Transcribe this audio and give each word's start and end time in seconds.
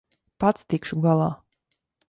Pats 0.43 0.65
tikšu 0.75 1.01
galā. 1.05 1.31